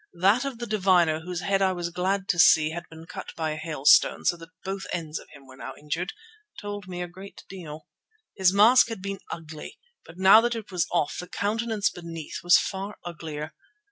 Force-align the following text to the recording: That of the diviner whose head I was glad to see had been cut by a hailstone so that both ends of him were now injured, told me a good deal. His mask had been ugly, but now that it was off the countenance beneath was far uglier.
That 0.19 0.45
of 0.45 0.57
the 0.57 0.65
diviner 0.65 1.19
whose 1.19 1.41
head 1.41 1.61
I 1.61 1.73
was 1.73 1.91
glad 1.91 2.27
to 2.29 2.39
see 2.39 2.71
had 2.71 2.89
been 2.89 3.05
cut 3.05 3.35
by 3.35 3.51
a 3.51 3.55
hailstone 3.55 4.25
so 4.25 4.35
that 4.37 4.49
both 4.63 4.87
ends 4.91 5.19
of 5.19 5.29
him 5.29 5.45
were 5.45 5.55
now 5.55 5.75
injured, 5.79 6.13
told 6.59 6.87
me 6.87 7.03
a 7.03 7.07
good 7.07 7.43
deal. 7.47 7.87
His 8.35 8.51
mask 8.51 8.87
had 8.89 9.03
been 9.03 9.19
ugly, 9.29 9.77
but 10.03 10.17
now 10.17 10.41
that 10.41 10.55
it 10.55 10.71
was 10.71 10.87
off 10.91 11.19
the 11.19 11.27
countenance 11.29 11.91
beneath 11.91 12.37
was 12.41 12.57
far 12.57 12.97
uglier. 13.05 13.53